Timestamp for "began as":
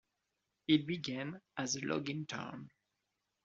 0.87-1.75